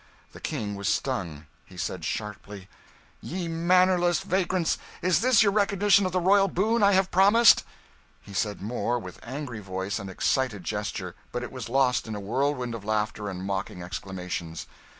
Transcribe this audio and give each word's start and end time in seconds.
The 0.31 0.39
King 0.39 0.73
was 0.73 0.89
stung. 0.89 1.45
He 1.63 1.77
said 1.77 2.03
sharply 2.03 2.67
"Ye 3.21 3.47
mannerless 3.47 4.21
vagrants, 4.21 4.79
is 5.03 5.21
this 5.21 5.43
your 5.43 5.51
recognition 5.51 6.07
of 6.07 6.11
the 6.11 6.19
royal 6.19 6.47
boon 6.47 6.81
I 6.81 6.93
have 6.93 7.11
promised?" 7.11 7.63
He 8.19 8.33
said 8.33 8.63
more, 8.63 8.97
with 8.97 9.19
angry 9.21 9.59
voice 9.59 9.99
and 9.99 10.09
excited 10.09 10.63
gesture, 10.63 11.13
but 11.31 11.43
it 11.43 11.51
was 11.51 11.69
lost 11.69 12.07
in 12.07 12.15
a 12.15 12.19
whirlwind 12.19 12.73
of 12.73 12.83
laughter 12.83 13.29
and 13.29 13.45
mocking 13.45 13.83
exclamations. 13.83 14.65